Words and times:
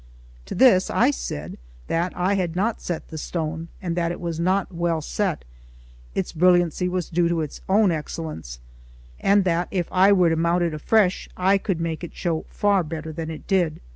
To 0.47 0.55
this 0.55 0.89
I 0.89 1.11
said 1.11 1.59
that 1.85 2.11
I 2.17 2.33
had 2.33 2.55
not 2.55 2.81
set 2.81 3.09
the 3.09 3.19
stone, 3.19 3.67
and 3.83 3.95
that 3.95 4.11
it 4.11 4.19
was 4.19 4.39
not 4.39 4.73
well 4.73 4.99
set; 4.99 5.45
its 6.15 6.31
brilliancy 6.31 6.89
was 6.89 7.07
due 7.07 7.29
to 7.29 7.41
its 7.41 7.61
own 7.69 7.91
excellence; 7.91 8.57
and 9.19 9.43
that 9.43 9.67
if 9.69 9.87
I 9.91 10.11
were 10.11 10.31
to 10.31 10.35
mount 10.35 10.63
it 10.63 10.73
afresh, 10.73 11.29
I 11.37 11.59
could 11.59 11.79
make 11.79 12.03
it 12.03 12.15
show 12.15 12.45
far 12.49 12.83
better 12.83 13.11
than 13.13 13.29
it 13.29 13.45
did. 13.45 13.79